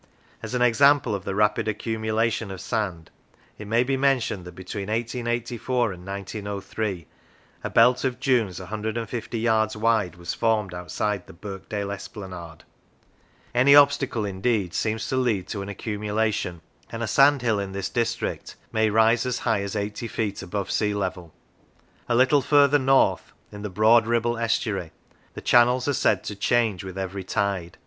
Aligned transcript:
As 0.41 0.55
an 0.55 0.63
example 0.63 1.13
of 1.13 1.25
the 1.25 1.35
rapid 1.35 1.67
accumulation 1.67 2.49
of 2.49 2.59
sand 2.59 3.11
it 3.59 3.67
may 3.67 3.83
be 3.83 3.95
mentioned 3.95 4.45
that 4.45 4.55
between 4.55 4.87
1884 4.87 5.91
and 5.93 6.07
1903, 6.07 7.05
a 7.63 7.69
belt 7.69 8.03
of 8.03 8.19
dunes 8.19 8.59
a 8.59 8.65
hundred 8.65 8.97
and 8.97 9.07
fifty 9.07 9.37
yards 9.37 9.77
wide 9.77 10.15
was 10.15 10.33
formed 10.33 10.73
outside 10.73 11.27
the 11.27 11.33
Birkdale 11.33 11.91
esplanade. 11.91 12.63
Any 13.53 13.73
34 13.73 13.73
Physical 13.73 13.75
Structure 13.75 13.77
obstacle, 14.17 14.25
indeed, 14.25 14.73
seems 14.73 15.07
to 15.09 15.17
lead 15.17 15.47
to 15.49 15.61
an 15.61 15.69
accumulation, 15.69 16.61
and 16.89 17.03
a 17.03 17.07
sandhill 17.07 17.59
in 17.59 17.73
this 17.73 17.89
district 17.89 18.55
may 18.71 18.89
rise 18.89 19.27
as 19.27 19.37
high 19.37 19.61
as 19.61 19.75
eighty 19.75 20.07
feet 20.07 20.41
above 20.41 20.71
sea 20.71 20.95
level. 20.95 21.31
A 22.09 22.15
little 22.15 22.41
further 22.41 22.79
north, 22.79 23.33
in 23.51 23.61
the 23.61 23.69
broad 23.69 24.07
Ribble 24.07 24.39
estuary, 24.39 24.93
the 25.35 25.41
channels 25.41 25.87
are 25.87 25.93
said 25.93 26.23
to 26.23 26.35
change 26.35 26.83
with 26.83 26.97
every 26.97 27.23
tide. 27.23 27.77